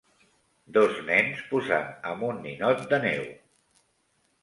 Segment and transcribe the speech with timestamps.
[0.77, 3.25] Dos nens posant amb un ninot de neu.